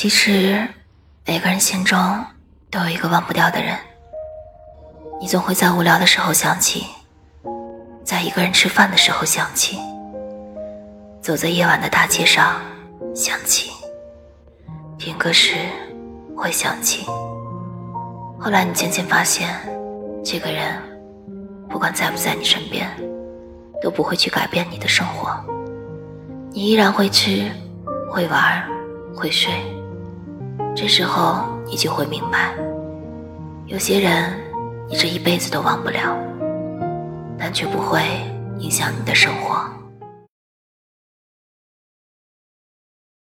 [0.00, 0.64] 其实，
[1.26, 1.98] 每个人心中
[2.70, 3.76] 都有一个忘不掉的人。
[5.20, 6.86] 你总会在无聊的时候想起，
[8.04, 9.76] 在一个人吃饭的时候想起，
[11.20, 12.60] 走在夜晚的大街上
[13.12, 13.72] 想起，
[15.00, 15.56] 听歌时
[16.36, 17.04] 会想起。
[18.38, 19.52] 后来你渐渐发现，
[20.24, 20.80] 这个人
[21.68, 22.88] 不管在不在你身边，
[23.82, 25.36] 都不会去改变你的生活。
[26.52, 27.50] 你依然会吃，
[28.08, 28.64] 会玩，
[29.12, 29.52] 会睡。
[30.80, 32.54] 这时候你就会明白，
[33.66, 34.32] 有些人
[34.88, 36.16] 你这一辈子都忘不了，
[37.36, 38.00] 但却不会
[38.60, 39.68] 影响你的生活。